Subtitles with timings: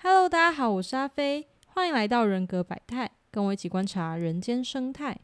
[0.00, 5.18] Hello，大家好，我是阿飞，欢迎来到人格百态，跟我一起观察人间生态。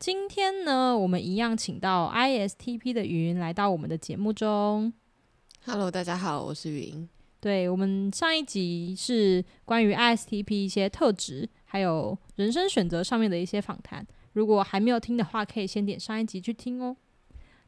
[0.00, 4.92] 今天呢，我们一样请到 ISTP 的云来到我们的节目中。
[5.64, 7.08] Hello，大家好，我是云。
[7.40, 14.06] 对我们上一集是关于 ISTP 一些特质，还有人生选择上面的一些访谈。
[14.34, 16.96] 如果还没有听的话，可以先点上一集去听哦。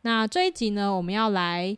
[0.02, 1.76] 那这一集呢，我们要来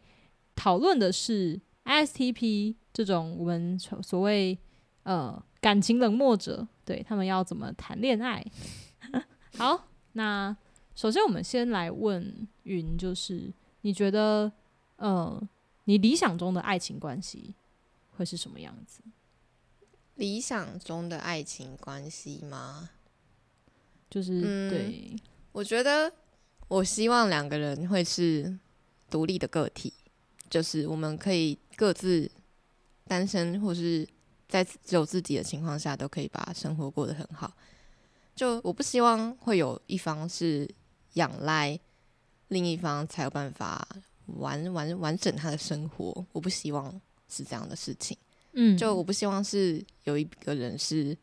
[0.55, 4.59] 讨论的是 ISTP 这种我们所所谓
[5.05, 8.45] 呃感情冷漠者，对他们要怎么谈恋爱。
[9.57, 10.55] 好，那
[10.95, 14.53] 首先我们先来问云，就是你觉得
[14.97, 15.43] 呃
[15.85, 17.55] 你理想中的爱情关系
[18.11, 19.01] 会是什么样子？
[20.23, 22.91] 理想中的爱情关系吗？
[24.09, 25.17] 就是、嗯对，
[25.51, 26.13] 我觉得，
[26.69, 28.57] 我希望两个人会是
[29.11, 29.93] 独立的个体，
[30.49, 32.31] 就是我们可以各自
[33.09, 34.09] 单身，或是
[34.49, 37.53] 在只有自己的情况下，都可以把生活过得很好。
[38.37, 40.73] 就我不希望会有一方是
[41.15, 41.77] 仰赖
[42.47, 43.85] 另一方才有办法
[44.27, 48.17] 完完完整他的生活，我不希望是这样的事情。
[48.53, 51.17] 嗯，就我不希望是有一个人是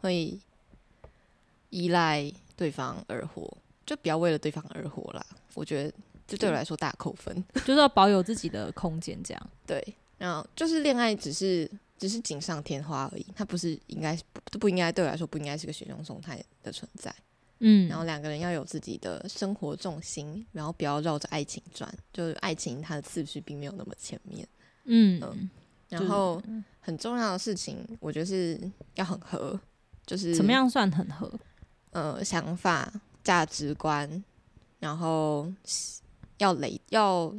[0.00, 0.38] 会
[1.70, 5.24] 依赖对方而活，就不要为了对方而活啦。
[5.54, 5.92] 我觉得
[6.26, 7.44] 这对我来说大扣分。
[7.66, 9.50] 就是要保有自己的空间，这样。
[9.66, 9.82] 对，
[10.18, 14.16] 然后就是恋爱只是只是锦上添花而已，它不是应该
[14.50, 17.14] 不不应该对我来说不应该是个雪中送炭的存在。
[17.62, 24.48] 嗯然后两个人要有自己的生活重心，然后不要绕着爱情转，就是爱情它的次序并没有那么前面。
[24.84, 25.48] 嗯嗯就是
[25.90, 26.42] 然后
[26.80, 28.58] 很重要的事情，我觉得是
[28.94, 29.60] 要很合，
[30.06, 31.30] 就是怎么样算很合？
[31.90, 32.90] 呃想法、
[33.22, 34.24] 价值观，
[34.78, 35.52] 然后
[36.38, 37.34] 要累要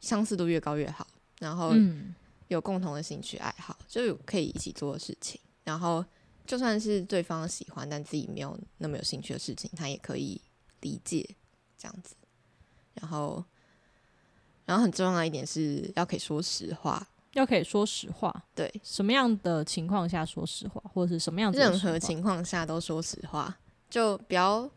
[0.00, 1.06] 相似度越高越好，
[1.38, 2.14] 然后嗯
[2.48, 5.40] 有共同的兴趣爱好，就有可以一起做的事情。
[5.64, 6.04] 然后
[6.46, 10.38] 就算是对方喜欢但自己没有那么有兴趣的事情，他也可以
[10.82, 11.26] 理解
[11.78, 12.14] 这样子。
[12.92, 13.42] 然后，
[14.66, 18.44] 然后很重要的一点是要可以说实话，要可以说实话。
[18.54, 23.56] 对，什么样的情况下说实话，或者是什么样任何情况下都说实话，
[23.90, 24.68] 就不要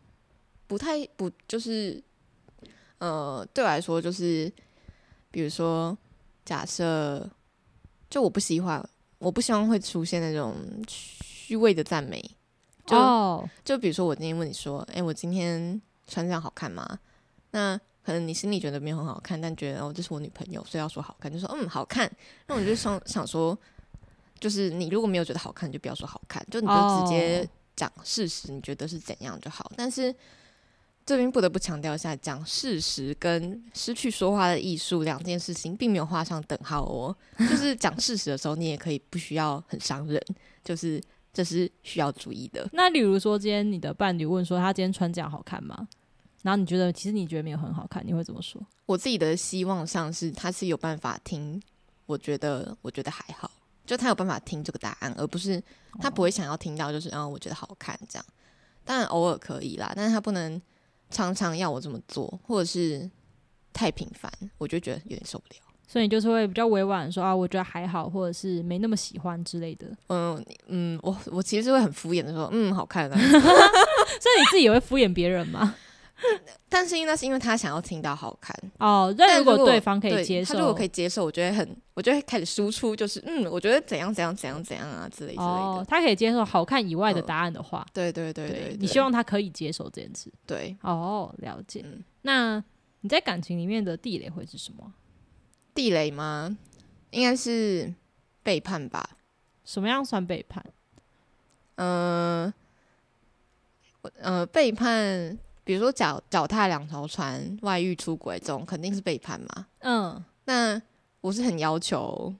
[0.66, 2.02] 不太不就是
[2.98, 4.52] 呃，对我来说就是，
[5.30, 5.96] 比如说
[6.44, 7.28] 假设，
[8.10, 8.86] 就我不喜欢，
[9.18, 10.54] 我不希望会出现那种
[10.88, 12.20] 虚伪的赞美，
[12.86, 16.98] 就、哦，就比如说我今天问你说，哎、我今天穿这样好看吗？
[17.52, 22.10] 那可能你心里觉得没有很好看，但觉得哦，这是我女朋友，所以要说好看，就说嗯好看。
[22.46, 23.54] 那我就想想说，
[24.40, 29.70] 就是你如果没有觉得好看，你就不要说好看，就你就直接哦讲事实，你觉得是怎样就好。
[29.76, 30.14] 但是
[31.04, 37.14] 这边不得不强调一下，讲事实跟失去说话的艺术两件事情并没有画上等号哦。
[37.36, 40.18] 就是 讲事实的时候，你也可以不需要很伤人，
[40.64, 40.98] 就是
[41.30, 42.66] 这是需要注意的。
[42.72, 45.86] 那例如说，今天你的伴侣问说他今天穿这样好看吗？
[46.42, 48.60] 然后你觉得其实你觉得没有很好看，你会怎么说？
[48.86, 51.60] 我自己的希望上是他是有办法听，
[52.06, 53.50] 我觉得我觉得还好，
[53.84, 55.62] 就他有办法听这个答案，而不是
[56.00, 58.24] 他不会想要听到就是嗯我觉得好看这样。
[58.84, 60.60] 当然偶尔可以啦，但是他不能
[61.10, 63.10] 常常要我这么做，或者是
[63.72, 65.60] 太频繁，我就觉得有点受不了。
[65.86, 69.86] 所以你就是会比较委婉地说啊，我觉得还好，或者是没那么喜欢之类的。
[70.08, 75.74] 嗯嗯，我我其实会很敷衍的说嗯好看啊， 所以你自己也会敷衍别人吗？
[76.68, 85.42] 但是因为那是因为他想要听到好看，哦，但但如果对方可以接受，他如果可以接受，我觉得很，我就会开始输出，就是嗯，我觉得怎样怎样怎样怎样啊之类之类的。
[85.42, 90.32] 哦，他可以接受好看以外的嗯答案的话，对对对对，你希望他可以接受这件事。
[90.46, 91.82] 对哦，了解。
[91.84, 92.62] 嗯那
[93.00, 94.92] 你在感情里面的地雷会是什么？
[95.72, 96.58] 地雷吗？
[97.10, 97.94] 应该是
[98.42, 99.10] 背叛吧。
[99.64, 100.64] 什么样算背叛？
[101.76, 102.52] 嗯、
[104.02, 105.38] 我呃，背叛，
[105.68, 109.66] 比如说脚脚踏两条船、外遇、出轨这种，肯定是背叛嘛。
[109.80, 110.80] 嗯，那
[111.20, 112.34] 我是很要求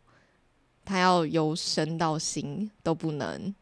[0.82, 3.54] 他要由身到心都不能，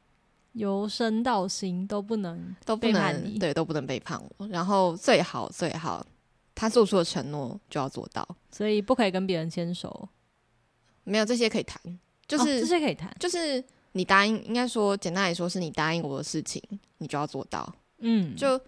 [0.53, 2.87] 由身到心都不能都不。
[2.93, 4.47] 能对，都不能背叛我。
[4.47, 6.07] 然后最好最好，
[6.55, 8.25] 他做出的承诺就要做到。
[8.53, 10.09] 所以不可以跟别人牵手，
[11.03, 11.83] 没有这些可以谈，
[12.29, 13.13] 就哦是、这些可以谈。
[13.19, 16.63] 就是你答应，应该说简单来说是你答应我的事情，
[16.99, 17.75] 你就要做到。
[17.99, 18.61] 嗯，就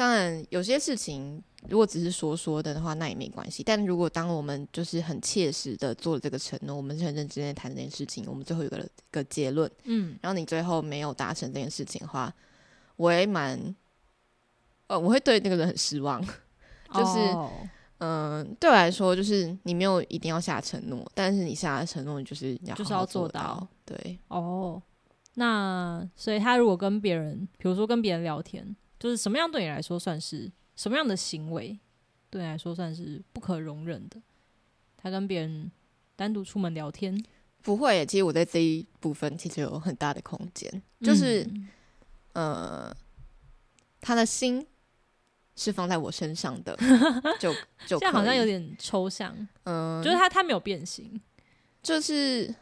[0.00, 3.62] 当然有些事情如果只是说说的的话，那也没关系。
[3.62, 12.34] 但如果当我们就是很切实的做了这个承诺，我们是很认真的谈这件事情，我们最后有个个结论，嗯，然后你最后没有达成这件事情的话，
[12.96, 13.76] 我也蛮
[14.86, 16.18] 呃，我会对那个人很失望。
[16.94, 17.50] 就是哦
[17.98, 23.68] 嗯、对我来说，就是你没有一定要下承诺，但是你下的承诺，你就是要就是好好要做到到。
[23.84, 24.80] 对，哦，
[25.34, 31.76] 那所以他如果跟别人，比如说跟别人聊天，就是什么样对你来说算是什么样的行为，
[32.28, 34.20] 对你来说算是不可容忍的？
[34.96, 35.72] 他跟别人
[36.14, 37.18] 单独出门聊天，
[37.62, 38.04] 不会耶。
[38.04, 40.70] 其实我在这一部分其实有很大的空间，
[41.00, 41.68] 就是、嗯
[42.34, 42.96] 呃，
[44.02, 44.66] 他的心
[45.56, 46.76] 是放在我身上的，
[47.40, 47.52] 就
[47.86, 51.18] 就这样好像有点抽象，嗯，就是他他没有变形，
[51.82, 52.54] 就是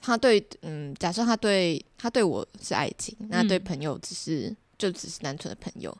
[0.00, 5.96] 他对嗯，假设他对他对我是爱情，那对嗯朋友只是就只是单纯的朋友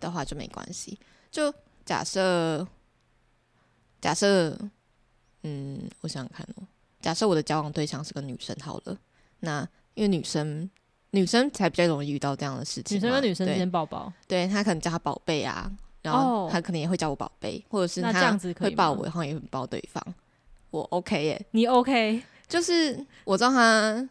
[0.00, 0.98] 的话就没关系。
[1.30, 1.52] 就
[1.84, 2.66] 假设
[4.00, 4.58] 假设
[5.42, 6.66] 嗯，我想想看哦，
[7.00, 8.98] 假设我的交往对象是个女生好了，
[9.40, 9.60] 那
[9.94, 10.68] 因为女生
[11.10, 15.70] 女生才比较容易遇到这样的事情女嘛，生跟女生之对间抱抱，对她可能叫她宝贝啊，
[16.02, 20.02] 然后哦他可能也会叫我宝贝，或者是她这样子会抱我，然后也会抱对方，
[20.70, 21.46] 我 OK 耶。
[21.52, 22.22] 你 OK？
[22.48, 24.08] 就是我知道他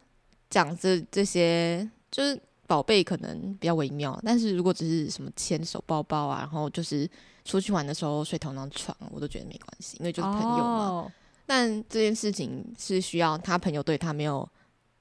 [0.50, 7.08] 讲这这些，就是宝贝可能比较微妙，但是如果只是什么牵手、抱抱啊，然后就是
[7.44, 10.88] 出去玩的时候睡同张床，我都觉得没关系，因为就是朋友嘛。
[10.88, 11.12] 哦
[11.46, 14.48] 但这件事情是需要他朋友对他没有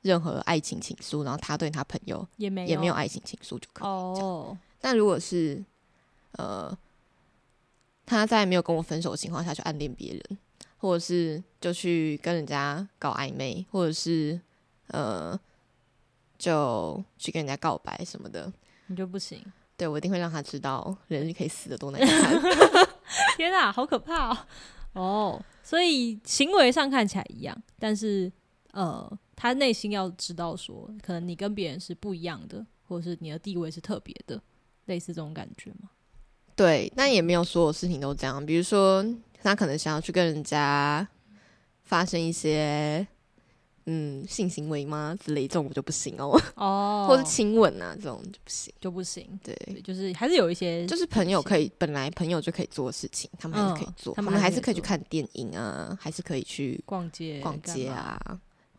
[0.01, 3.87] 任何爱情情愫，然后他对他朋友也没也没有爱情情愫就可以。
[3.87, 5.63] 哦，但如果是
[6.33, 6.77] 呃，
[8.05, 10.37] 他在没有跟我分手的情况下去暗恋别人，
[10.79, 14.37] 或者是就去跟人家搞暧昧，或者是
[14.87, 15.39] 呃，
[16.43, 18.51] 就去跟人家告白什么的，
[18.87, 19.41] 你就不行。
[19.77, 22.41] 对我一定会让他知道人可以死的多难看。
[23.37, 24.37] 天啊，好可怕哦！
[24.91, 28.29] 哦，所以行为上看起来一样，但是
[28.71, 34.41] 呃，他内心要知道说，可能你跟别人是不一样的，或者是你的地位是特别的，
[34.85, 35.89] 类似这种感觉吗？
[36.57, 38.45] 对，但也没有所有事情都这样。
[38.45, 39.03] 比如说，
[39.41, 41.07] 他可能想要去跟人家
[41.83, 43.07] 发生一些
[43.85, 48.73] 嗯性行为吗之类，这种我就不行哦，哦， 或者亲吻啊这种就不行。
[48.79, 49.39] 就不行。
[49.43, 58.17] 对，就是还是有一些，就是朋友可以本来朋友就可以做的事情，他们还是可以嗯做，他们他们还是可以去看电影啊，还是可以去逛街、逛街啊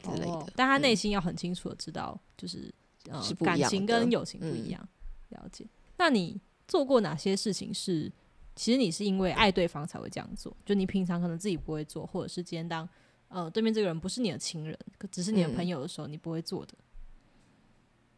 [0.02, 0.52] 之类哦的。
[0.56, 2.72] 但他内嗯心要很清楚的知道，就是
[3.10, 4.88] 呃是不一感样的情跟友情不一嗯样。
[5.30, 5.66] 了解。
[5.96, 8.10] 那你做过哪些事情是，
[8.56, 10.54] 其实你是因为爱对方才会这样做？
[10.64, 12.88] 就你平常可能自己不会做，或者是今天当
[13.28, 16.74] 呃对面这个人不是你的亲人，可只是你的嗯朋友的时候，你不会做的，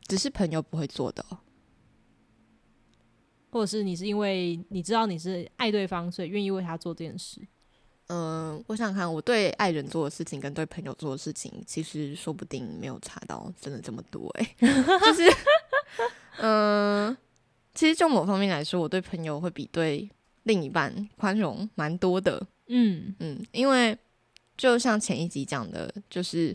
[0.06, 1.38] 只是朋友不会做的、哦。
[3.50, 7.41] 或者是你是因为你知道你是爱对方，所以愿意为他做这件事。
[8.08, 15.23] 嗯，我想想看，我对爱人做的事情跟对朋友做的事情，其实说不定没有差到真的这么多哎、 就是，
[16.38, 17.17] 嗯、
[17.75, 20.09] 其实就某方面来说，我对朋友会比对
[20.43, 22.47] 另一半宽容蛮多的。
[22.69, 23.97] 嗯嗯，因为
[24.56, 26.55] 就像前一集讲的，就是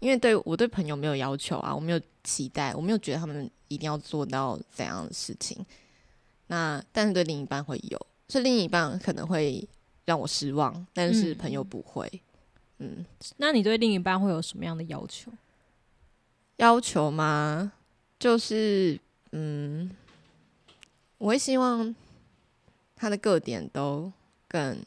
[0.00, 5.64] 因为对我对朋友没有要求啊，我没有期待，我没有觉得他们一定要做到怎样的事情。
[6.48, 9.66] 那但是对另一半会有，所以另一半可能会
[10.04, 12.22] 让我失望，但是朋友嗯不会。
[12.78, 13.04] 嗯，
[13.38, 15.32] 那你对另一半会有什么样的要求？
[16.56, 17.72] 要求吗？
[18.18, 18.98] 就是
[19.32, 19.90] 嗯，
[21.18, 21.94] 我会希望
[22.96, 24.10] 他的各点都
[24.48, 24.82] 更，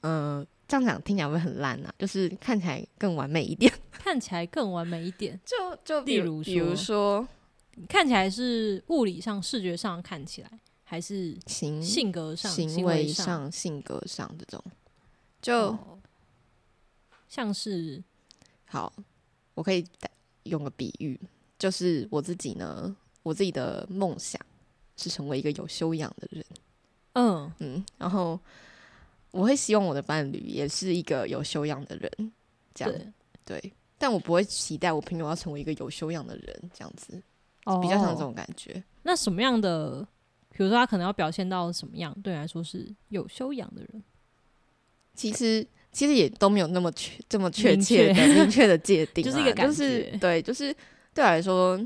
[0.00, 3.70] 嗯、这样讲听起来会很烂啊，就是看起来更完美一点。
[3.92, 7.28] 看起来更完美一点，就就例如比如说
[7.86, 10.50] 看起来是物理上、视觉上看起来，
[10.82, 14.64] 还是行性格上、行为为上、性格上这种，
[15.42, 15.98] 就、哦
[17.28, 18.02] 像是
[18.64, 18.90] 好，
[19.52, 19.84] 我可以
[20.44, 21.20] 用个比喻，
[21.58, 24.40] 就是我自己呢，我自己的梦想
[24.96, 26.44] 是成为一个有修养的人，
[27.12, 27.52] 嗯。
[27.58, 28.40] 嗯，然后
[29.32, 32.32] 我会希望我的伴侣也是一个有修养的人，
[32.72, 32.94] 这样。
[33.44, 37.20] 对，对，但我不会期待我朋友要成为一个有修养的人，这样子。
[37.64, 37.80] 哦。
[37.80, 38.82] 比较像这种感觉。
[39.02, 40.06] 那什么样的，
[40.50, 44.02] 比如说他可能要表现到什么样，对你来说是有修养的人？
[45.14, 48.66] 其实其实也都没有那么确这么确切的明确。
[48.66, 50.74] 的界定啊，就是一个感就是觉对，就是
[51.12, 51.78] 对我来说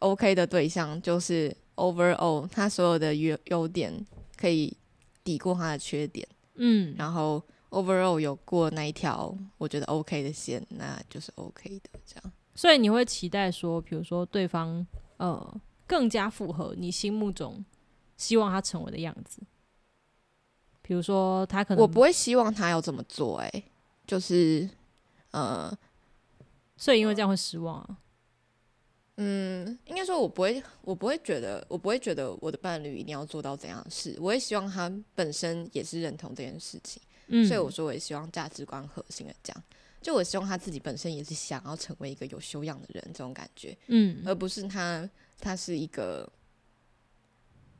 [0.00, 3.92] ，OK 的对象就是 overall 他所有的优优点
[4.36, 4.76] 可以
[5.22, 12.32] 抵过他的缺点，嗯，然后 overall 有过那一条我觉得 OK 的线，那就是 OK 的这样。
[12.54, 17.64] 所以你会期待说，比如说对方呃更加符合你心目中
[18.16, 19.42] 希望他成为的样子。
[20.82, 23.64] 比如说他可能我不会希望他要这么做、欸，
[24.06, 24.68] 就是
[25.30, 25.76] 呃，
[26.76, 27.98] 所以因为这样会失望啊。
[29.16, 37.00] 嗯，应该说，我不会，我不会觉得，我不会觉得我的伴侣一定要做到怎样的事，我也希望他本身也是认同这件事情。
[37.28, 39.56] 嗯，所以我说，我也希望价值观核心的讲，
[40.02, 46.28] 就我希望他自己本身也是想要成为一个有修养的人，这种感觉，嗯，而不是他他是一个，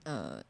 [0.04, 0.40] 呃，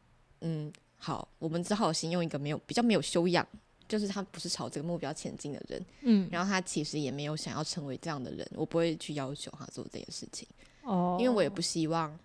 [0.42, 3.44] 嗯，好，我们只好先用一个没有比较没有修养，
[3.88, 10.46] 就是他不是朝这个目标前进的人，嗯，然后他其实也没有想要成为这样的人，我不会去要求他做这件事情。
[10.84, 12.18] 哦，因为我也不希望，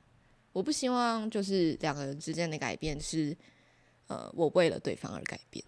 [0.54, 3.36] 我不希望就是两个人之间的改变是，
[4.08, 5.64] 呃，我为了对方而改变，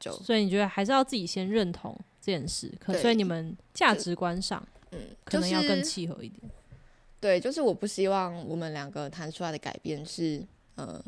[0.00, 6.50] 就所以你觉得还是要自己先认同这件事，可所以你们价值观上嗯，可能要更契合一点。
[7.20, 11.00] 对，就是我不希望我们两个谈出来的改变是，呃，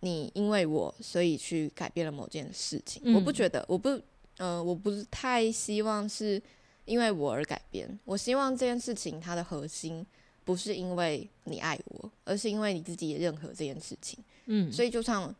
[0.00, 3.34] 你因为我所以去改变了某件事情，我不嗯。
[3.34, 4.00] 觉得，我不，
[4.38, 6.40] 呃，我不是太希望是
[6.84, 10.06] 因为我而改变，我希望这件事情它的核心
[10.44, 14.18] 不是因为你爱我，而是因为你自己也认可这件事情。
[14.46, 15.34] 嗯，所以就算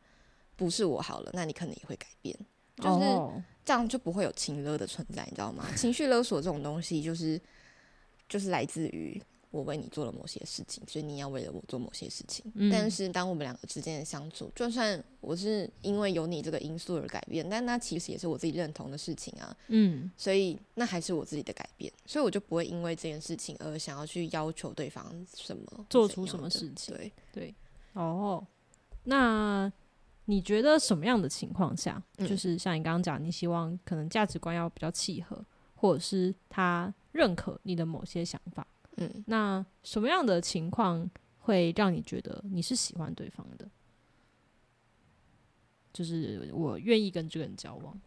[0.56, 2.36] 不是我好了，那你可能也会改变，
[2.76, 5.66] 就是哦，这样就不会有情勒的存在，你知道吗？
[5.76, 7.40] 情绪勒索这种东西，就是
[8.28, 9.20] 就是来自于
[9.52, 12.44] 我为你做了某些事情，所以你要为了我做某些事情。
[12.54, 25.04] 嗯但是当我们两个之间的相处，就算我是因为有你这个因素而改变，但那其实也是我自己认同的事情啊，嗯，所以那还是我自己的改变，所以我就不会因为这件事情而想要去要求对方
[25.36, 27.12] 什么，做出什么事情对。
[27.32, 27.54] 对，
[27.92, 28.44] 哦，
[29.04, 29.70] 那
[30.24, 35.44] 你觉得什么样的情况下，嗯就是像你刚刚讲，你希望可能价值观要比较契合，
[35.74, 38.66] 或者是他认可你的某些想法？
[38.96, 41.08] 嗯，那什么样的情况
[41.40, 43.68] 会让你觉得你是喜欢对方的？
[45.92, 48.00] 就是我愿意跟这个人交往。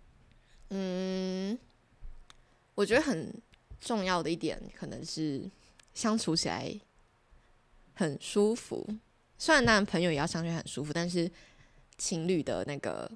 [0.69, 1.57] 嗯，
[2.73, 3.31] 我觉得很
[3.79, 5.47] 重要的一点可能是
[5.93, 6.79] 相处起来
[7.93, 8.87] 很舒服。
[9.37, 11.29] 虽然当然朋友也要相处很舒服，但是
[11.97, 13.09] 情侣的那个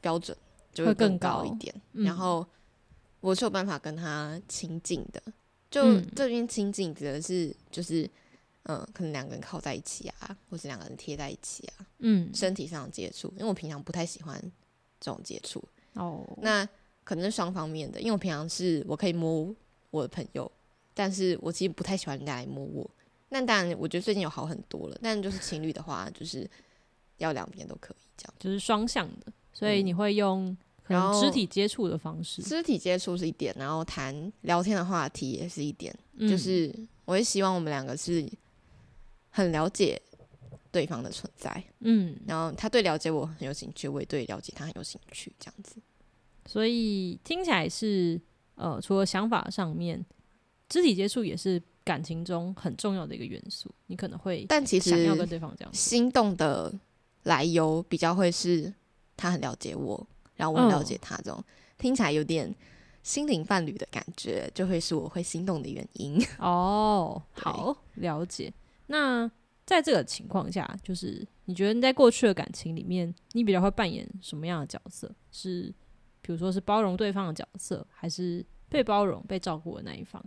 [0.00, 0.36] 标准
[0.72, 1.74] 就会更更高高一点。
[1.92, 2.44] 嗯然后
[3.20, 5.22] 我是有办法跟他亲近的，
[5.70, 8.08] 就嗯这边亲近指的是就是。
[8.64, 14.38] 嗯，可能两个人靠在一起啊，或是两个人贴在一起啊，嗯，身体上的接触，因为我平常不太喜欢
[15.00, 16.68] 这种接触，哦，那
[17.02, 19.52] 可能是双方面的，因为我平常是我可以摸
[19.90, 20.48] 我的朋友，
[20.92, 22.88] 但是我其实不太喜欢人家来摸我。
[23.30, 24.98] 那当然，我觉得最近有好很多了。
[25.02, 26.48] 但就是情侣的话，就是
[27.16, 28.34] 要两边都可以这样。
[28.38, 35.94] 就是双向的，所以嗯你会用可然后肢体接触的方式，肢体接触是一点，然后谈聊天的话题也是一点。
[36.16, 38.28] 嗯就是我也希望我们两个是
[39.30, 40.00] 很了解
[40.70, 45.76] 对方的存在，嗯，然后他对了解我很有兴趣，我也对了解他很有兴趣，这样子。
[46.46, 48.20] 所以听起来是
[48.56, 50.04] 呃，除了想法上面，
[50.68, 53.70] 肢体接触也是感情中很重要的一个元素。
[53.86, 56.72] 你可能会但其实想要跟对方这样，心动的
[57.22, 58.72] 来由比较会是
[59.16, 60.06] 他很了解我，
[60.40, 61.44] 然后我很了解他，这种、
[61.76, 62.52] 听起来有点
[63.02, 66.18] 心灵伴侣的感觉，就会是我会心动的原因。
[66.38, 68.50] 哦， 好了解。
[68.86, 69.30] 那
[69.66, 75.14] 在这个情况下，就是你觉得你在过去的感情里面，你比较会扮演什么样的角色？
[75.30, 75.72] 是
[76.22, 80.24] 比如说是包容对方的角色，还是被包容、被照顾的那一方？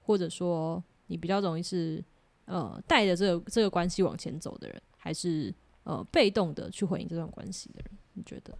[0.00, 2.04] 或者说你比较容易是
[2.44, 5.52] 呃带着这个这个关系往前走的人，还是
[5.84, 7.98] 呃被动的去回应这段关系的人？
[8.12, 8.56] 你觉得？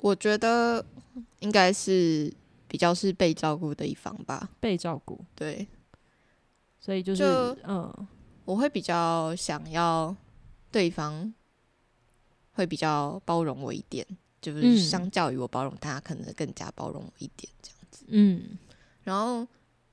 [0.00, 0.84] 我觉得
[1.40, 2.32] 应该是
[2.66, 4.50] 比较是被照顾的一方吧。
[4.60, 5.66] 被照顾，对，
[6.78, 8.08] 所以就是就嗯
[8.44, 10.14] 我会比较想要
[10.72, 11.32] 对方
[12.52, 14.06] 会比较包容我一点，
[14.40, 18.04] 就是嗯相较于我包容他，可能更加包容我一点这样子。
[18.08, 18.58] 嗯
[19.04, 19.46] 然后，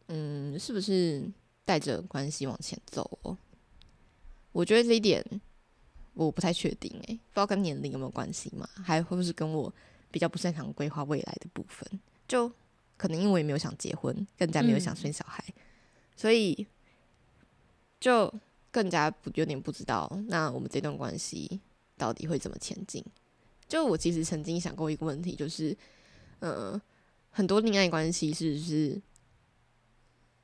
[0.07, 1.29] 嗯，是不是
[1.65, 3.37] 带着关系往前走哦？
[4.51, 5.23] 我觉得这一点
[6.13, 8.67] 我不太确定诶、不知道跟年龄有没有关系嘛？
[8.83, 9.71] 还会不会是跟我
[10.11, 11.87] 比较不擅长规划未来的部分？
[12.27, 12.51] 就
[12.97, 15.43] 可能因为我也没有想结婚，更加没有想生小孩，
[16.15, 16.65] 所以
[17.99, 18.33] 就
[18.71, 21.59] 更加不有点不知道，那我们这段关系
[21.97, 23.03] 到底会怎么前进？
[23.67, 25.75] 就我其实曾经想过一个问题，就是，
[26.39, 26.81] 呃，
[27.31, 29.01] 很多恋爱关系是不是，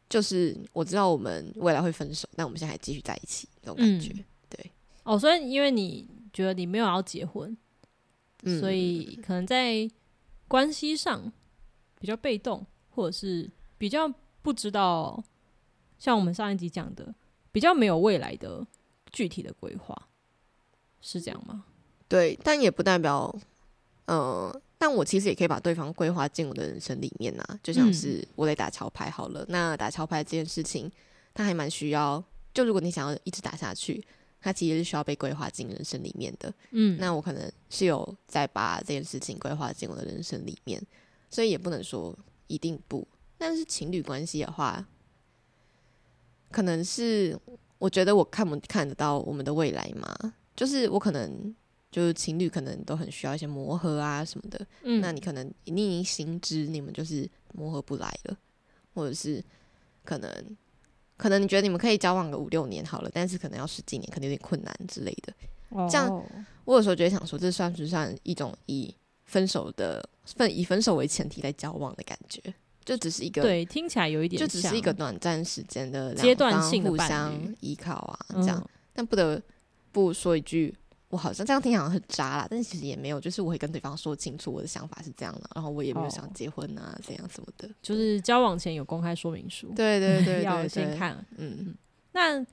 [0.09, 4.11] 就是我知道我们未来会分手，但我们现在还继续在一起，那种感觉。
[4.11, 4.23] 嗯
[5.03, 7.57] 哦，所以因为你觉得你没有要结婚，
[8.43, 9.89] 嗯所以可能在
[10.47, 11.31] 关系上
[11.99, 15.23] 比较被动，或者是比较不知道，
[15.97, 17.13] 像我们上一集讲的，
[17.51, 18.65] 比较没有未来的
[19.11, 20.09] 具体的规划，
[21.01, 21.65] 是这样吗？
[22.07, 23.33] 对，但也不代表，
[24.05, 30.91] 呃，但我其实也可以把对方规划进我的人生里面呐、就像嗯是我得打桥牌好了，那打桥牌这件事情，
[31.33, 32.23] 它还蛮需要
[32.53, 34.05] 就如果你想要一直打下去，
[34.43, 36.53] 它其实是需要被规划进人生里面的。
[36.71, 40.85] 嗯，那我可能是有在把这件事情规划进我的人生里面，
[41.29, 42.13] 所以也不能说
[42.47, 43.07] 一定不。
[43.37, 44.85] 但是情侣关系的话，
[46.51, 47.39] 可能是
[47.79, 50.13] 我觉得我看不看得到我们的未来嘛，
[50.55, 51.55] 就是我可能
[51.89, 58.37] 就是情侣可能都很需要一些磨合啊什么的，嗯，那你可能你已经心知你们就是磨合不来了，
[58.93, 59.43] 或者是
[60.03, 60.57] 可能
[61.17, 65.33] 可能你觉得你们可以交往个五六年好了，但是可能要十几年，可能有点困难之类的。
[65.89, 66.23] 这样哦
[66.65, 68.93] 我有时候觉得想说，这算不算一种以
[69.25, 72.41] 分手的分以分手为前提来交往的感觉？
[72.85, 78.69] 就只是一个，对，听起来有一点就只是一个短暂时间的两阶段方性互相依靠啊，嗯这样。
[78.93, 79.41] 但不得
[79.91, 80.75] 不说一句，
[81.13, 87.69] 我好像这样听好像很渣啦，但是其实也没有，就是我会跟对方说清楚我的想法是这样的，然后我也没有想哦结婚啊，这样什么的。
[87.83, 91.23] 就是交往前有公开说明书，对对对对 要，先看。
[91.37, 91.75] 嗯，
[92.13, 92.43] 那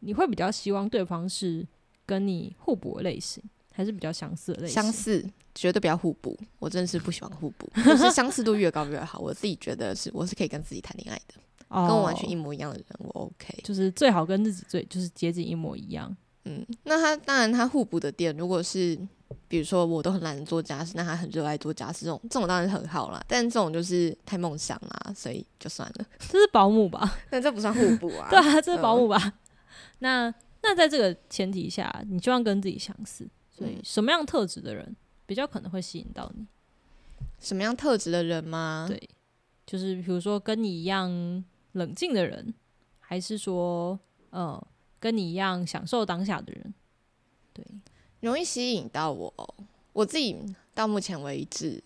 [0.00, 1.66] 你会比较希望对方是
[2.04, 4.74] 跟你互补的类型，还是比较相似的类型？
[4.82, 9.18] 相似绝对不要互补，我真的是不喜欢互补，就是相似度越高越好。
[9.20, 11.40] 我自己觉得是，我是可以跟自己谈恋爱的。
[11.68, 13.58] 哦，跟我完全一模一样的人，我 OK。
[13.64, 16.14] 就是最好跟自己最就是接近一模一样。
[16.44, 18.98] 嗯，那他当然他互补的点，如果是
[19.46, 23.22] 比如说我都很懒得做家事，那他很热爱做家事，这种这种当然很好啦。
[23.28, 26.06] 但这种就是太梦想啦，所以就算了。
[26.18, 27.18] 这是保姆吧？
[27.30, 28.28] 那这不算互补啊。
[28.30, 29.34] 对啊，这是保姆吧？
[29.98, 30.32] 那
[30.62, 36.46] 那在这个前提下，你希望跟自己相似，所以嗯什么样特质的人比较可能会吸引到你？
[37.38, 38.86] 什么样特质的人吗？
[38.88, 39.08] 对
[39.66, 42.52] 就是比如说跟你一样冷静的人，
[42.98, 43.98] 还是说
[44.30, 44.60] 呃
[45.00, 46.72] 跟你一样享受当下的人？
[47.52, 47.64] 对，
[48.20, 49.54] 容易吸引到我。
[49.92, 50.36] 我自己
[50.72, 51.82] 到目前为止，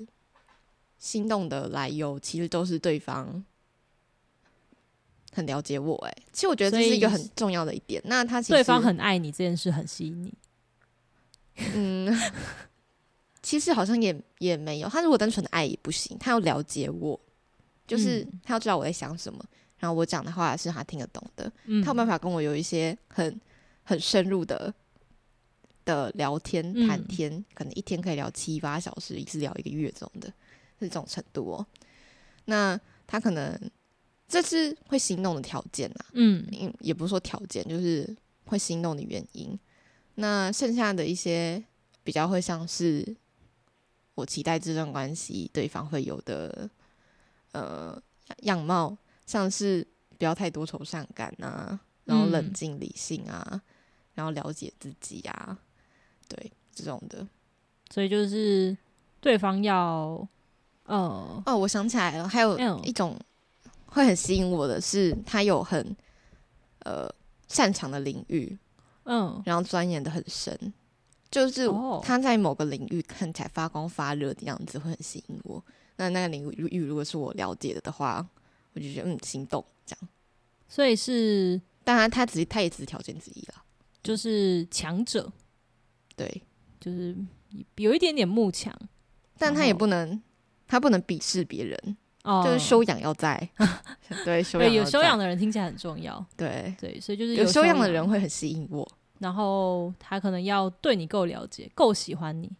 [0.98, 3.42] 心动的来由其实都是对方
[5.32, 5.96] 很了解我。
[6.06, 8.02] 哎，其实我觉得这是一个很重要的一点。
[8.04, 10.34] 那他其实对方很爱你这件事很吸引你。
[11.74, 12.14] 嗯，
[13.42, 14.88] 其实好像也也没有。
[14.88, 17.18] 他如果单纯的爱也不行，他要了解我，
[17.86, 19.42] 就是嗯他要知道我在想什么，
[19.78, 23.40] 然后我讲的话是他听得懂的，嗯，他有办法跟我有一些很
[23.82, 24.72] 很深入的
[25.84, 26.88] 的聊天嗯。
[26.88, 30.28] 谈天，可能一天可以聊七八小时，一直聊一个月这种的，
[30.78, 31.66] 是这种程度哦。
[32.46, 33.58] 那他可能
[34.26, 36.46] 这是会心动的条件啊，嗯。
[36.52, 39.58] 嗯，也不是说条件，就是会心动的原因。
[40.14, 41.62] 那剩下的一些
[42.02, 43.16] 比较会像是
[44.14, 46.70] 我期待这段关系对方会有的
[47.52, 48.00] 呃
[48.42, 49.86] 样貌，像是
[50.18, 53.62] 不要太多愁善感啊，然后冷嗯静理性啊，
[54.14, 55.58] 然后了解自己啊，
[56.28, 57.26] 对这种的。
[57.90, 58.76] 所以就是
[59.20, 60.26] 对方要
[60.84, 63.18] 呃哦，我想起来了，还有嗯一种
[63.86, 65.96] 会很吸引我的是，他有很
[66.80, 67.08] 呃
[67.48, 68.58] 擅长的领域，
[69.04, 70.72] 嗯然后钻研的很深，
[71.30, 75.62] 就是哦他在某个领域看起来发光发热的样子会很吸引我。
[75.96, 78.26] 那那个领域如果是我了解的的话，
[78.74, 80.08] 我就觉得嗯心动这样。
[80.68, 83.64] 所以是当然，他只是他也只是条件之一啦。
[84.02, 85.32] 就是强者，
[86.14, 86.42] 对，
[86.78, 87.16] 就是
[87.76, 88.78] 有一点点慕强。
[89.38, 90.22] 但他也不能，
[90.66, 93.48] 他不能鄙视别人，哦，就是修养要在。
[94.24, 98.86] 对， 修养对有修养的人听起来很重要，对，对，所以就是有修修养的人，会很吸引我。
[99.20, 102.50] 然后他可能要对你够了解，够喜欢你，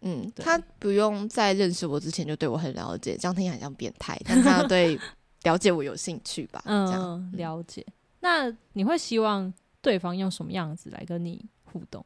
[0.00, 4.98] 嗯，他不用在认识我之前就对我很了解，这样听起来很像变态，但他要对
[5.46, 6.60] 了解我有兴趣吧？
[6.64, 7.86] 这样嗯，了解。
[8.18, 12.04] 那你会希望对方用什么样子来跟你互动，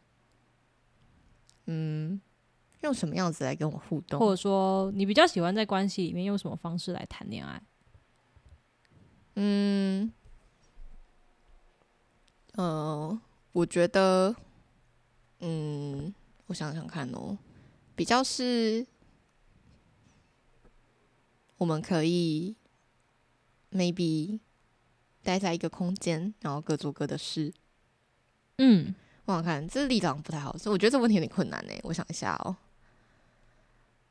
[1.65, 2.21] 嗯，
[2.83, 4.21] 用什么样子来跟我互动？
[4.21, 7.63] 或者说你比较喜欢在关系里面用什么方式来谈恋爱？
[9.37, 10.13] 嗯，
[12.57, 13.19] 呃，
[13.53, 14.37] 我觉得，
[15.39, 16.13] 嗯，
[16.47, 17.39] 我想想看哦，
[17.97, 18.87] 比较是
[21.57, 22.55] 我们可以
[23.73, 24.41] maybe
[25.23, 27.53] 待在一个空间，然后各做各的事。
[28.59, 31.73] 嗯，我想看，这立场不太好，所以我觉得这个问题有点困难呢。
[31.83, 32.57] 我想一下哦，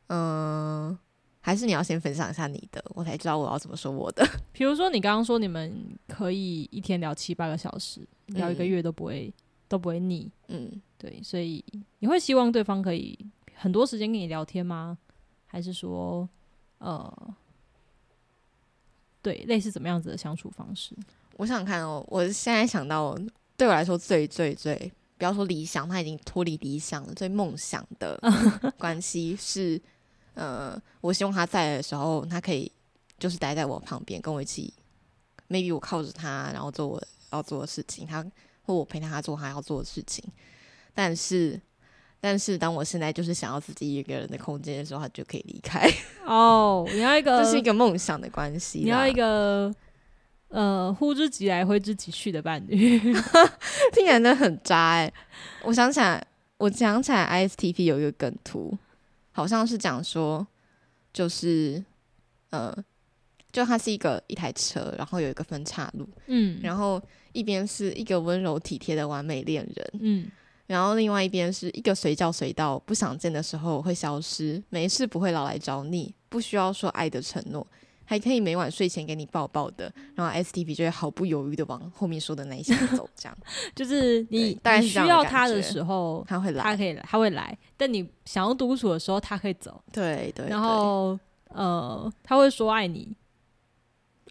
[0.08, 0.98] 嗯、
[1.40, 4.28] 还是你要先分享一下你的，我才知道我要怎么说我的。
[4.52, 9.34] 比如说你刚刚说你们可以一天聊七八个小时，聊一个嗯月都不会、
[9.68, 11.64] 都不会腻，嗯，对，所以
[12.00, 13.18] 你会希望对方可以
[13.54, 14.98] 很多时间跟你聊天吗？
[15.46, 16.28] 还是说，
[16.78, 17.36] 呃，
[19.22, 20.96] 对，类似怎么样子的相处方式？
[21.38, 23.18] 我想想看哦，我现在想到
[23.58, 28.20] 对我来说最最最，不要说理想，他已经脱离理想了，最梦想的
[28.78, 29.82] 关系是，
[30.34, 32.72] 呃，我希望他在的时候，他可以
[33.18, 34.74] 就是待在我旁边，跟我一起
[35.50, 37.02] ，maybe 我靠着他，然后做我
[37.32, 38.26] 要做的事情，他
[38.62, 40.24] 或我陪他做他要做的事情。
[40.94, 41.60] 但是，
[42.22, 45.90] 但是当我现在就是想要自己一个人的空间的时候，他就可以离开。
[46.28, 48.80] 哦，你要一个，这是一个梦想的关系。
[48.80, 49.74] 你要一个
[50.50, 53.00] 呃呼之即来挥之即去的伴侣，
[53.94, 55.14] 听起来真的很渣哎！
[55.64, 56.22] 我想起来，
[56.58, 58.78] 我想起来，ISTP 有一个梗图，
[59.32, 60.46] 好像是讲说，
[61.14, 61.82] 就是
[62.50, 62.76] 呃，
[63.52, 67.02] 就它是一个一台车，然后有一个分岔路，嗯，然后
[67.32, 70.32] 一边是一个温柔体贴的完美恋人，嗯。
[70.70, 77.66] 然后另外一边是一个随叫随到，不想见的时候会消失，没事不会老来找你，不需要说爱的承诺，
[78.06, 79.92] 还可以每晚睡前给你抱抱的。
[80.14, 83.36] 然后 S T P 就会毫不犹豫的往后面说的那一些 走，这样
[83.74, 87.58] 就是你你需要他的时候他会来，他可以来，他会来。
[87.76, 89.82] 但你想要独处的时候，他可以走。
[89.92, 90.48] 对对。
[90.48, 93.12] 然后呃，他会说爱你。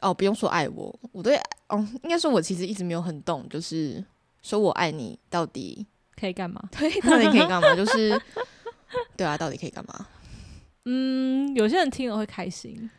[0.03, 1.37] 哦，不用说爱我，我对
[1.69, 4.05] 哦，应该说我其实一直没有很懂，就是
[4.41, 5.85] 说我爱你到底。
[6.19, 6.63] 可以干嘛？
[6.77, 7.75] 对，到底可以干嘛？
[7.77, 8.21] 就是，
[9.17, 10.07] 对啊，到底可以干嘛？
[10.85, 12.91] 嗯，有些人听了会开心。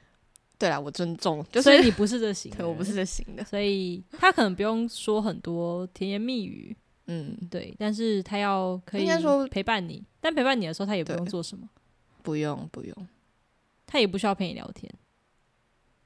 [0.57, 1.45] 对啊，我尊重。
[1.51, 3.43] 就所以你不是这型， 对我不是这型的。
[3.45, 6.75] 所以他可能不用说很多甜言蜜语。
[7.07, 7.73] 嗯，对。
[7.79, 11.67] 但是他要可以说陪伴你，但陪伴你的时候，他也不用做什么。
[12.21, 13.07] 不用，不用。
[13.87, 14.93] 他也不需要陪你聊天。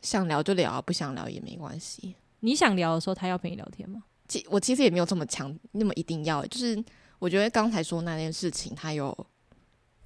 [0.01, 2.15] 想聊就聊啊，不想聊也没关系。
[2.41, 4.03] 你想聊的时候，他要陪你聊天吗？
[4.27, 6.81] 其我其实也没有这么强，那么一定要，就是。
[7.23, 9.17] 我觉得刚才说那件事情，它有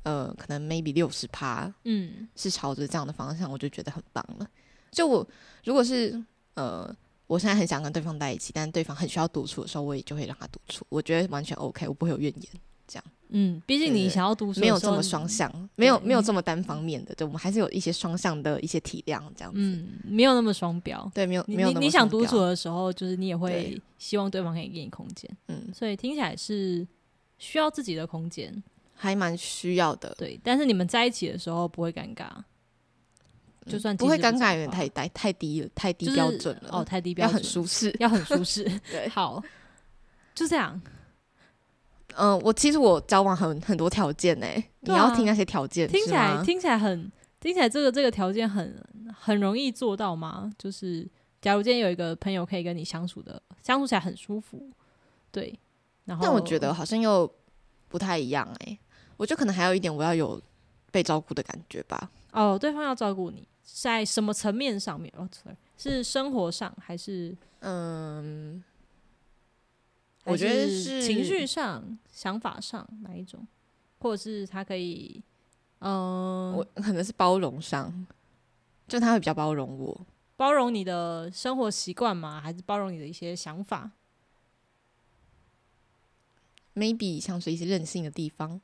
[0.03, 4.47] 呃，可能 maybe 六十趴，嗯，是朝着这样的方向，我就觉得很棒了。
[4.91, 5.27] 就我
[5.63, 10.86] 如果是呃，我现在很想跟对方在一起，但对方很需要独处的时候，我也就会让他独处。
[10.89, 12.51] 我觉得完全 OK，我不会有怨言。
[12.88, 21.71] 这样，嗯，毕竟你想要独处，没有这么双向，没有没有这么单方面的，就我们还是有一些双向的一些体谅，这样子，嗯，没有那么双标，对，没有没有。
[21.80, 26.88] 你想独处的时候，就是你也会希望对方可以给你空间，嗯，所以听起来是。
[27.38, 30.13] 需要自己的空间，还蛮需要的。
[30.17, 32.28] 对，但是你们在一起的时候不会尴尬，
[33.65, 36.69] 就算不会尴尬，有点太太太低了，太低标准了。
[36.71, 38.63] 哦，太低标准，要很舒适， 要很舒适。
[38.89, 39.43] 对，好，
[40.34, 40.82] 就这样。
[42.15, 44.47] 嗯，我其实我交往很很多条件呢，
[44.80, 50.52] 你要听那些条件，听起来听起来很听起来这个这个条件很很容易做到吗？
[50.58, 51.08] 就是
[51.39, 54.71] 假如今天有一个朋友可以跟你相处的相处起来很舒服，
[55.32, 55.54] 对。
[56.22, 57.30] 但我觉得好像又
[57.88, 58.78] 不太一样哎，
[59.17, 60.41] 我觉得可能还有一点，我要有
[60.91, 62.10] 被照顾的感觉吧。
[62.32, 65.12] 哦，对方要照顾你，在什么层面上面？
[65.17, 68.63] 哦，sorry，，是生活上还是嗯？
[70.24, 73.48] 我觉得是情绪上、想法上哪一种？
[74.00, 75.24] 或者是他可以，
[75.80, 78.06] 嗯，我可能是包容上，
[78.88, 82.41] 就他会比较包容我，包容你的生活习惯吗？
[82.41, 83.89] 还是包容你的一些想法
[86.77, 88.61] ？maybe 像是一些任性的地方，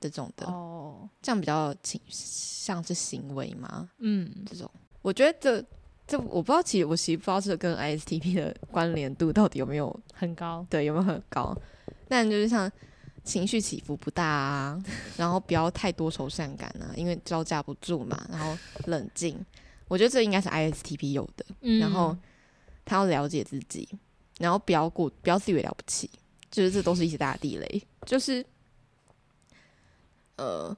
[0.00, 3.90] 这种的哦，这样比较倾像是行为吗？
[3.98, 4.70] 嗯，这种
[5.02, 5.64] 我觉得这
[6.06, 11.56] 这我不知道，其实我其实不知道这跟 ISTP 的关联度到底有没有很高，对，有没有很高？
[12.08, 12.70] 但就是像
[13.22, 14.82] 情绪起伏不大啊，
[15.16, 19.38] 然后不要太多愁善感啊，因为招架不住嘛，然后冷静，
[19.86, 21.44] 我觉得这应该是 ISTP 有的。
[21.78, 22.16] 然后
[22.84, 23.88] 他要了解自己，
[24.38, 26.10] 然后不要过，不要自以为了不起。
[26.50, 28.44] 就是这都是一些大地雷，就是，
[30.36, 30.76] 呃，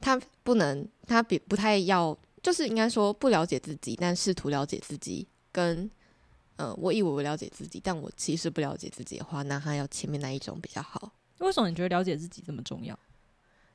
[0.00, 5.90] 他不能，他比不太要，就是应该说不了解自己，但试图了解自己，跟，
[6.56, 11.12] 呃，我以为我了解自己，但我其实不了解自己的话，那他要前面那一种比较好。
[11.38, 12.98] 为什么你觉得了解自己这么重要？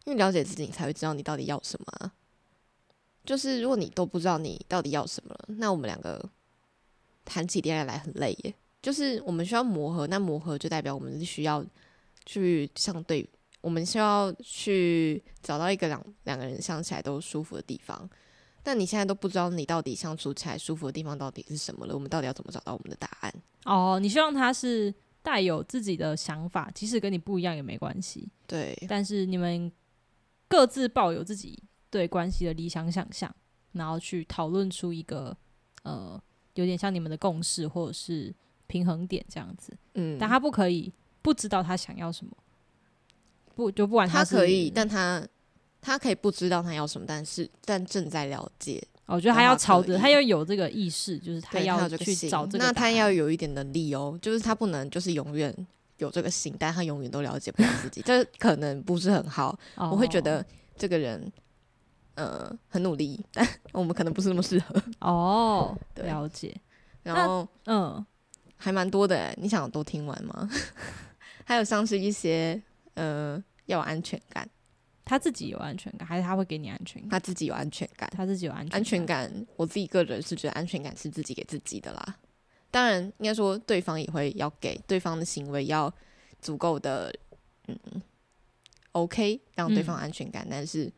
[0.05, 2.11] 因为了解自己，你才会知道你到底要什么。
[3.25, 6.29] 就是如果你都不知道你到底要什么，那我们两个
[7.25, 8.53] 谈起恋爱来很累耶。
[8.85, 11.65] 就是我们需要磨合，那磨合就代表我们是需要
[12.23, 13.27] 去相对，
[13.61, 18.07] 我们需要去找到一个两两个人相起来都舒服的地方。
[18.61, 23.33] 但你现在都不知道你到底相处起来舒服的地方到底是什么了，我们到底要怎么找到我们的答案？
[23.63, 24.93] 哦，你希望他是
[25.23, 28.29] 带有自己的想法，即使跟你不一样也没关系。
[28.45, 29.71] 对，但是你们
[30.47, 31.57] 各自抱有自己
[31.89, 33.35] 对关系的理想想象，
[33.71, 35.35] 然后去讨论出一个
[35.81, 36.21] 呃，
[36.53, 38.31] 有点像你们的共识，或者是。
[38.67, 42.31] 平衡点这样子，嗯，但他不可以不知道他想要什么，
[43.55, 45.25] 不就不管他可以，但他
[45.81, 48.83] 他可以不知道他要什么，但是但正在了解。
[49.07, 52.63] 我觉得他要朝着，他要有这个意识，就是他要去找这个。
[52.65, 55.55] 那他要有一点能力哦，就是他不能就是永远
[55.97, 59.55] 有这个心，但他永远都了解不了自己，这可能不是很好。
[59.75, 60.43] 我会觉得
[60.75, 61.31] 这个人
[62.15, 64.81] 呃很努力，但我们可能不是那么适合。
[65.01, 66.59] 哦， 了解。
[67.03, 68.03] 然后嗯。
[68.65, 70.49] 还蛮多的诶，你想都听完吗？
[71.45, 72.59] 还有像是一些
[72.95, 74.49] 呃，要有安全感，
[75.03, 77.11] 他自己有安全感，还是他会给你安全感？
[77.11, 79.31] 他自己有安全感，他自己有安全安全感。
[79.55, 82.17] 我自己个人是觉得安全感是自己给自己的啦。
[82.71, 85.93] 当然，应该说对方也会要给对方的行为要
[86.41, 87.13] 足够的
[87.67, 87.77] 嗯
[88.93, 90.47] OK，让对方安全感。
[90.49, 90.91] 但是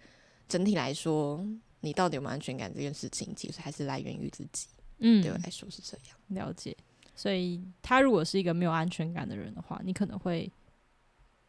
[0.48, 1.46] 整体来说，
[1.82, 4.68] 你到底有没有安全感这件事情，其实还是来源于自己。
[5.00, 6.18] 嗯，对我来说是这样。
[6.46, 6.74] 了解。
[7.18, 10.50] 所以他如果是一个没有安全感的人的话，你可能会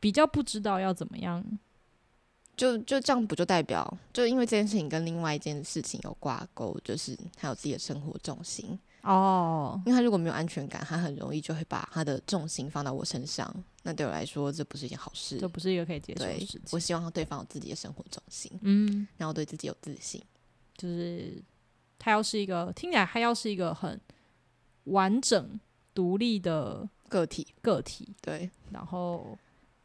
[0.00, 1.44] 比较不知道要怎么样。
[2.57, 9.81] 就就这样，不就代表就因为这件事情跟另外一件事情有挂钩，就是他有自己的生活重心哦。
[9.87, 13.48] 因为他如果没有安全感，他很容易就会把他的重心放到我身上。
[13.85, 16.61] 那对我来说，这不是一件好事，这不是一个可以接受的事情。
[16.72, 20.20] 我希望对方有自己的生活重心，嗯，然后对自己有自信。
[20.76, 21.40] 就是
[21.96, 24.00] 他要是一个听起来，他要是一个很
[24.88, 25.59] 完整、
[25.94, 29.38] 独立的个体，个体对，然后。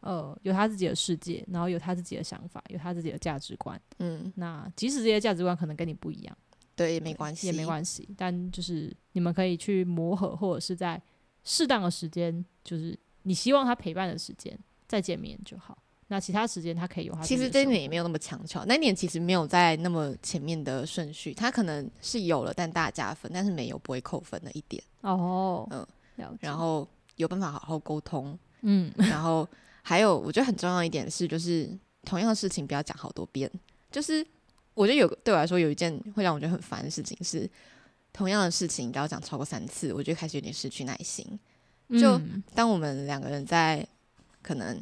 [0.05, 3.81] 呃，有他自己的世界，然后有他自己的想法，有他自己的价值观。
[3.99, 6.37] 嗯，那即使这些价值观可能跟你不一样，
[6.75, 8.09] 对，也没关系，也没关系。
[8.17, 11.01] 但就是你们可以去磨合，或者是在
[11.45, 15.77] 适当的时间，就是你希望他陪伴的时间再见面就好。
[16.13, 17.21] 那其他时间他可以有他。
[17.23, 24.83] 其实这一点也没有那么强求，那一点其实没有在那么前面的顺序，他可能是有了，但大加分，但是没有不会扣分的一点。
[25.01, 29.47] 哦，嗯，然后有办法好好沟通，嗯， 然后。
[29.85, 31.69] 还有，我觉得很重要一点是，就是
[32.05, 33.51] 同样的事情不要讲好多遍。
[33.91, 34.25] 就是
[34.75, 37.45] 我觉得有对我来说有一件会让我觉得很烦的事情是，
[38.13, 41.37] 同样的事情不要讲超过三次，我就开始有点失去耐心。
[41.99, 42.17] 就
[42.55, 43.85] 当我们两个人在
[44.41, 44.81] 可能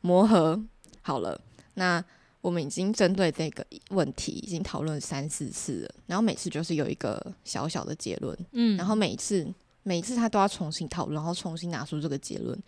[0.00, 0.60] 磨合
[1.02, 1.40] 好了，
[1.74, 2.02] 那
[2.40, 9.46] 我们已经针对这个问题已经讨论三四次了，然后每次就是有一个小小的结论，嗯，然后每一次
[9.82, 12.58] 每一次他都要重新讨论，然后重新拿出这个结论。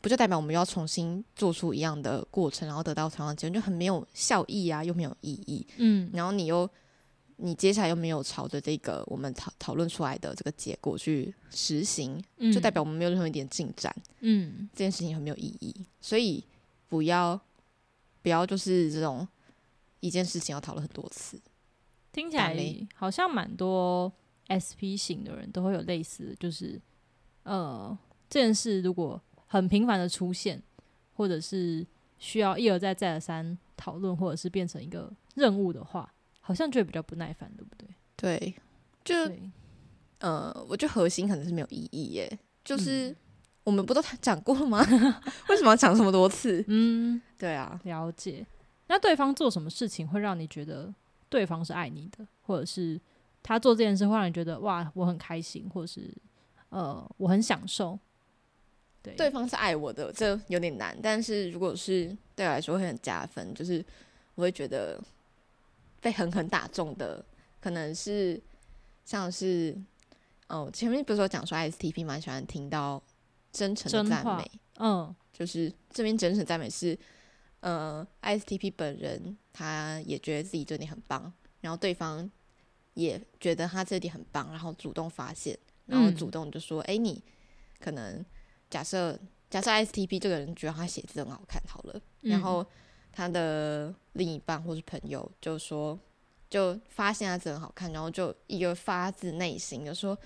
[0.00, 5.64] 不就代表我们要重新做出一样的过程，然后得到同样的结论，就很没有效益啊，又没有意义。
[5.76, 6.68] 嗯，然后你又
[7.36, 12.20] 你接下来又没有朝着这个我们讨讨论出来的这个结果去实行，
[12.52, 13.94] 就代表我们没有任何一点进展。
[14.22, 16.42] 嗯，这件事情很没有意义，所以
[16.92, 17.40] 不要
[18.20, 19.26] 不要就是这种
[20.00, 21.40] 一件事情要讨论很多次，
[22.12, 22.54] 听起来
[22.94, 24.12] 好像蛮多
[24.52, 26.78] SP 型的人都会有类似，就是
[27.44, 27.96] 呃
[28.28, 29.18] 这件事如果。
[29.46, 30.62] 很频繁的出现，
[31.12, 31.86] 或者是
[32.18, 37.86] 需要一而再、再而三讨论，或者是变成一个任务的话，好像就比较不耐烦，对不对？
[38.16, 38.54] 对，
[39.04, 39.14] 就
[40.20, 42.38] 呃，我觉得核心可能是没有意义耶。
[42.64, 43.14] 就是
[43.64, 44.84] 我们不都讲过了吗？
[45.48, 46.64] 为什么要讲这么多次？
[46.68, 48.46] 嗯，对啊，了解。
[48.88, 50.92] 那对方做什么事情会让你觉得
[51.28, 53.00] 对方是爱你的，或者是
[53.42, 56.12] 他做这件事会让你觉得哇，我很开心，或者是
[56.70, 57.98] 呃，我很享受？
[59.02, 60.96] 对对方是爱我的，这有点难。
[61.02, 63.84] 但是如果是对我来说会很加分，就是
[64.34, 65.00] 我会觉得
[66.00, 67.24] 被狠狠打中的，
[67.60, 68.40] 可能是
[69.04, 69.76] 像是
[70.48, 73.02] 哦，前面不是说讲说 STP 蛮喜欢听到
[73.52, 76.98] 真诚的赞美，嗯，就是这边真诚赞美是
[77.60, 82.28] 呃，ISTP 本人他也觉得自己这点很棒，然后对方
[82.94, 87.22] 也觉得他这点很棒，然后主动发现，然后主动就说：“哎，你
[87.78, 88.24] 可能。”
[88.72, 89.18] 假设
[89.50, 92.66] 假设 ISTP 这个人觉得他写字很好看，好了，然后
[93.12, 96.00] 他的另一半或是朋友就说，
[96.48, 100.18] 就发现他字很好看，然后就一个发自内心的说：“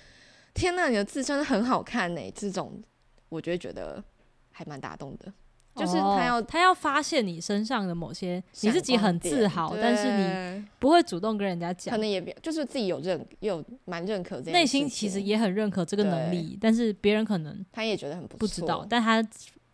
[0.54, 2.80] 天呐，你的字真的很好看呢！”这种
[3.28, 4.02] 我就会觉得
[4.50, 5.32] 还蛮打动的。
[5.74, 19.22] 就是他要他要发现你身上的某些你自己很自豪，但是你不会主动跟人家讲，可能也就是自己有认有蛮认可，内心其实也很认可这个能力，但是别人可能他也觉得很不知道，但他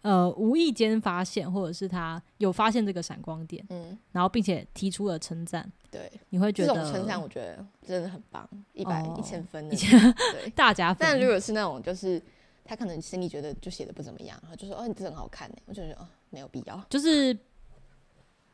[0.00, 10.12] 呃无意间发现，或者是他有发现这个闪光点，嗯，然后并且提出了称赞，对，你会觉得这种称赞我觉得真的很棒，一百一千分，一千
[10.56, 10.96] 大家分。
[10.98, 12.20] 但如果是那种就是。
[12.64, 17.36] 他可能心里觉得就写的不怎么样，然后就说：“哦，你这很好看呢。”我就觉得哦，没有必要，就是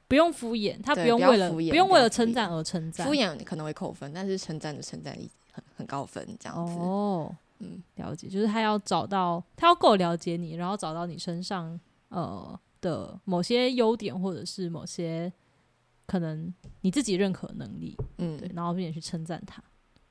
[0.07, 6.73] 不用敷衍，他不用为了不用为了称赞而称赞，敷衍可能会扣分，但是称赞的称赞力很很高分，这样子。
[6.79, 15.31] 哦，嗯，了解，就是他要找到，他要够了解你，然后找到你身上呃的某些优点，或者是某些
[16.07, 19.63] 可能你自己认可能力，嗯，对，然后并且去称赞他，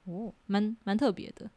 [0.06, 1.50] 哦，蛮蛮特别的。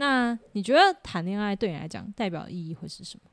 [0.00, 3.28] 那你觉得谈恋爱对你来讲代表意义会是什么？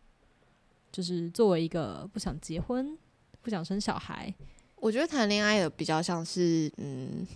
[0.91, 2.97] 就是作为一个不想结婚、
[3.43, 4.33] 不想生小孩，
[4.77, 7.27] 我觉得谈恋爱的比较像是，嗯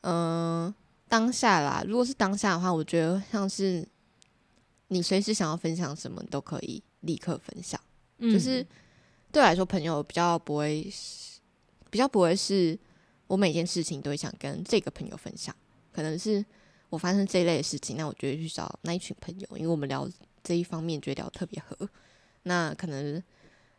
[0.00, 0.74] 嗯，
[1.06, 3.86] 当下啦，如果是当下的话，我觉得像是
[4.88, 7.80] 你随时想要分享什么，都可以立刻分享。
[8.18, 8.66] 嗯就是
[9.30, 10.92] 对我来说，朋友比较不会，
[11.90, 12.76] 比较不会是
[13.28, 15.54] 我每件事情都会想跟这个朋友分享，
[15.92, 16.44] 可能是
[16.92, 20.06] 我发生这一类的事情，那我就会去找那一群朋友，因为我们聊
[20.44, 21.88] 这一方面觉得聊特别合。
[22.42, 23.22] 那可能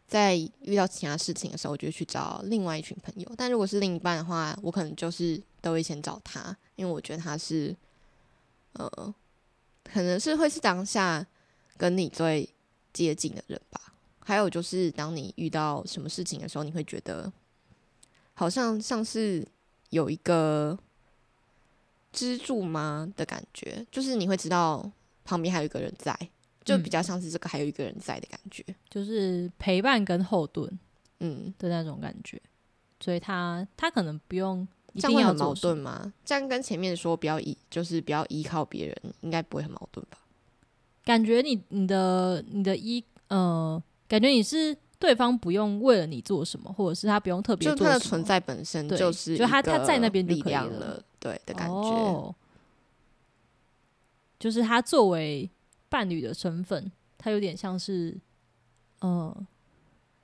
[0.08, 3.32] 在遇到其他事情的时候，我就去找另外一群朋友。
[3.38, 7.76] 但如果是另一半的话，我可能就是都会先找他，因为我觉得他是，
[8.72, 9.14] 呃，
[9.84, 11.24] 可能是会是当下
[11.78, 12.50] 跟你最
[12.92, 13.94] 接近的人吧。
[14.22, 17.32] 还有就是，当你遇到什么事情的时候，你会觉得
[18.34, 19.48] 好像像是
[19.92, 20.76] 有一个
[22.14, 24.90] 支柱吗的感觉，就是你会知道
[25.26, 26.18] 旁边还有一个人在，
[26.64, 28.64] 就比较像是这个还有一个人在的感觉。
[28.90, 30.80] 就是陪伴跟后盾
[31.20, 32.42] 嗯，的那种感觉，
[33.00, 36.14] 所以他他可能不用一定要做什么盾吗？
[36.24, 40.20] 这样跟前面说不要依，就是不要依靠别人，应该不会很矛盾吧？
[41.04, 51.74] 感觉你你的你的依呃，感觉你是对方不用为了你做什么，或者是他不用特别就做什么它的存在本身就是就他他在那边就力量了，对的感觉。
[51.74, 52.34] 哦，
[54.40, 55.50] 就是他作为
[55.90, 58.18] 伴侣的身份，他有点像是
[59.02, 59.48] 嗯，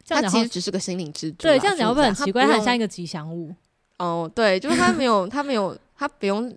[0.03, 1.43] 这样讲其实只是个心灵支柱。
[1.43, 2.45] 对这样讲会很奇怪？
[2.45, 3.53] 他很像一个吉祥物。
[3.97, 6.55] 哦，对，就是他没有，他没有，他不用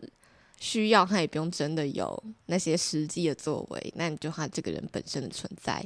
[0.60, 5.84] 需要，他也不用真的有那些实际的作为，那你就他这个人本身的存在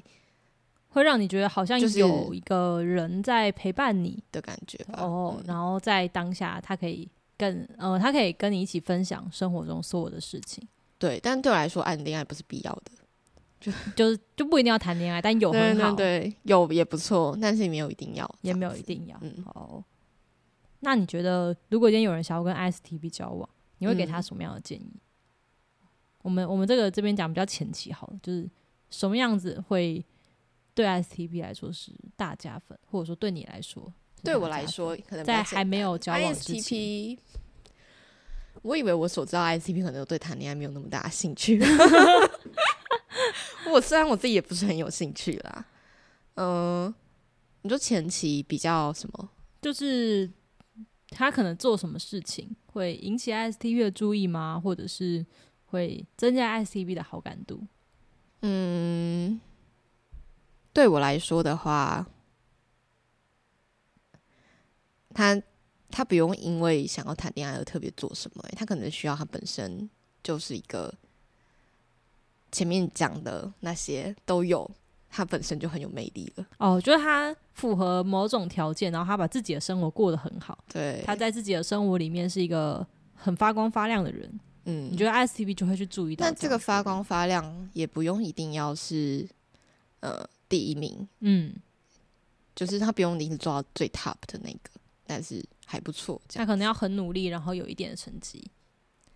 [0.97, 5.01] 会让你觉得好像有一个人在陪伴你的感觉吧。
[5.03, 7.07] 哦，嗯然后在当下他可以
[7.37, 10.67] 跟呃，他可以跟你一起分享生活中所有的事情，
[10.99, 12.93] 对，但对我来说，暗恋爱不是必要的。
[13.61, 13.71] 就
[14.11, 19.19] 是就不一定要谈恋爱，但有对很好，对对，有也不错，但是也没有一定要，也没有一定要。
[19.21, 19.85] 嗯哦，
[20.81, 23.47] 那你觉得如果今天有人想要跟 ISTP 交往，
[23.79, 24.99] 你会给他嗯什么样的建议？
[26.23, 28.49] 我们我们这个这边讲比较前期好了，就是
[28.89, 30.03] 什么样子会
[30.77, 33.83] 对 ISTP 来说是大加分，或者说对你来说
[34.19, 37.19] 是对我来说，可能比在还没有交往之前，ISTP，
[38.61, 41.59] 我以为我所知道 ISTP 可能对谈恋爱没有那么大的兴趣。
[43.73, 45.65] 我虽然我自己也不是很有兴趣啦，
[46.35, 46.95] 嗯、
[47.63, 49.31] 你说前期比较什么？
[49.63, 50.31] 就是
[51.09, 54.61] 他可能做什么事情会引起 ISTP 的注意吗？
[54.63, 55.25] 或者是
[55.65, 57.67] 会增加 ISTP 的好感度？
[58.43, 59.41] 嗯，
[60.77, 62.07] 对我来说的话，
[65.15, 65.41] 他
[65.91, 69.89] 他不用因为想要谈恋爱而特别做什么、欸，他可能需要他本身
[70.23, 70.93] 就是一个
[72.53, 74.71] 前面讲的那些都有，
[75.09, 76.47] 他本身就很有魅力了。
[76.59, 84.41] 哦，就是他符合某种条件，然后他把自己的生活过得很好，对，他在自己的生活里面是一个很发光发亮的人。
[84.67, 89.27] 嗯，你觉得 ISTP 就会去注意到那这个发光发亮也不用一定要是
[90.01, 91.55] 呃第一名，嗯，
[92.55, 94.71] 就是他不用一直做到最 top 的那个，
[95.07, 98.51] 但是还不错，他可能要很努力，然后有一点成绩。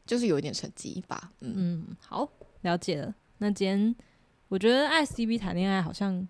[0.07, 1.33] 就是有一点成绩吧。
[1.38, 2.29] 嗯，嗯，好，
[2.62, 3.14] 了解了。
[3.38, 3.95] 那今天
[4.49, 6.27] 我觉得 ISTP 谈恋爱好像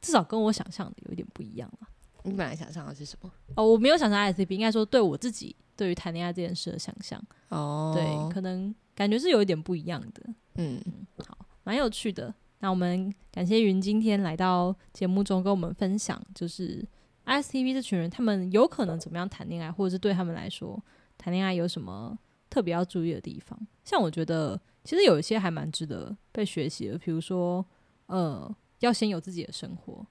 [0.00, 1.88] 至少跟我想象的有一点不一样了。
[2.24, 3.30] 你本来想象的是什么？
[3.54, 10.22] 哦，我没有想象 ISTP，应该说对我自己对于谈恋爱这件事的想象，哦对，可能感觉是有一点不一样的，
[10.56, 10.82] 嗯，
[11.24, 12.34] 好蛮有趣的。
[12.60, 16.86] 那我们感谢云今天来到节目中跟我们分享，就是
[17.26, 20.82] ISTP 这群人他们有可能怎么样谈恋爱，或者是对他们来说
[21.18, 22.18] 谈恋爱有什么
[22.48, 23.58] 特别要注意的地方。
[23.84, 27.64] 像我觉得其实有一些还蛮值得被学习的，比如说
[28.06, 30.06] 呃，要先有自己的生活。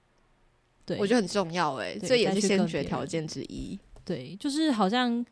[0.84, 3.78] 对，我觉得很重要哎，对这也是先决条件之一。
[4.04, 5.24] 对，就是好像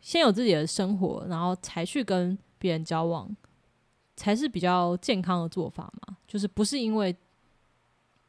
[0.00, 3.34] 先有自己的生活，然后才去跟别人交往，
[4.18, 6.16] 才是比较健康的做法嘛。
[6.26, 7.14] 就是不是因为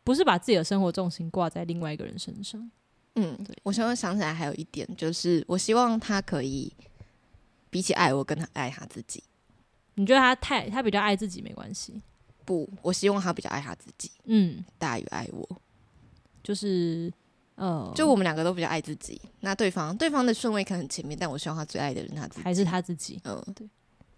[0.05, 2.71] 不是把自己的生活重心挂在另外一个人身上。
[3.15, 6.71] 嗯，我现在想起来还有一点，就是我希望他可以
[7.69, 9.21] 比起爱我，更爱他自己。
[9.95, 12.01] 你觉得他太他比较爱自己没关系，
[12.45, 15.61] 不，我希望他比较爱他自己，嗯，大于爱我。
[16.41, 17.11] 就是
[17.55, 23.43] 呃，就我们两个都比较爱自己，那对方对方的顺位可能很前面，但我希望他最爱的人他自己还是他自己，嗯，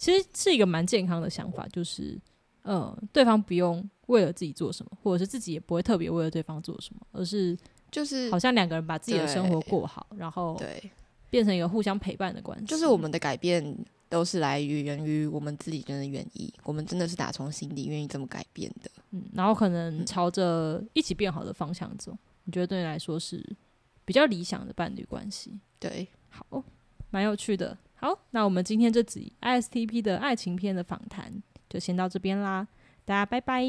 [0.01, 2.19] 其实是一个蛮健康的想法，就是
[2.63, 7.55] 呃，对方不用为了自己做什么，或者是自己也不会特别为了对方做什么，而是
[7.91, 10.89] 就是好像两个人把自己的生活过好，然后对，
[11.29, 12.65] 变成一个互相陪伴的关系。
[12.65, 13.77] 就是我们的改变
[14.09, 18.89] 都是来源于我们自己真的愿意，我们真的是打从心底愿意这么改变的。
[19.11, 23.47] 嗯，然后可能朝着一起变好的方向走，你觉得对你来说是
[24.03, 25.59] 比较理想的伴侣关系？
[25.79, 26.63] 对，好，
[27.11, 27.77] 蛮有趣的。
[28.01, 31.31] 好，那我们今天这集 ISTP 的爱情片的访谈
[31.69, 32.67] 就先到这边啦，
[33.05, 33.63] 大家拜拜。